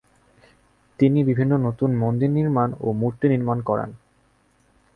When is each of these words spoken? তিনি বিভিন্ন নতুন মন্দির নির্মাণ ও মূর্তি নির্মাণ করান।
তিনি 0.99 1.19
বিভিন্ন 1.23 1.53
নতুন 1.57 1.89
মন্দির 1.95 2.29
নির্মাণ 2.29 2.69
ও 2.79 2.87
মূর্তি 2.91 3.25
নির্মাণ 3.29 3.57
করান। 3.61 3.89